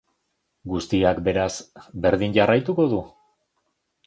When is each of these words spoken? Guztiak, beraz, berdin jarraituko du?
Guztiak, 0.71 1.21
beraz, 1.27 1.51
berdin 2.07 2.35
jarraituko 2.39 2.89
du? 2.97 3.03